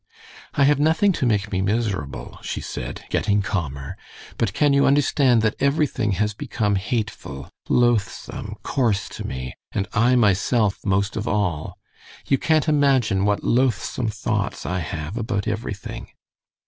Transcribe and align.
"I 0.55 0.63
have 0.63 0.79
nothing 0.79 1.11
to 1.11 1.27
make 1.27 1.51
me 1.51 1.61
miserable," 1.61 2.39
she 2.41 2.59
said, 2.59 3.03
getting 3.11 3.43
calmer; 3.43 3.95
"but 4.39 4.51
can 4.51 4.73
you 4.73 4.87
understand 4.87 5.43
that 5.43 5.53
everything 5.59 6.13
has 6.13 6.33
become 6.33 6.73
hateful, 6.75 7.51
loathsome, 7.69 8.55
coarse 8.63 9.07
to 9.09 9.27
me, 9.27 9.53
and 9.71 9.87
I 9.93 10.15
myself 10.15 10.83
most 10.83 11.15
of 11.17 11.27
all? 11.27 11.77
You 12.27 12.39
can't 12.39 12.67
imagine 12.67 13.25
what 13.25 13.43
loathsome 13.43 14.09
thoughts 14.09 14.65
I 14.65 14.79
have 14.79 15.17
about 15.17 15.47
everything." 15.47 16.07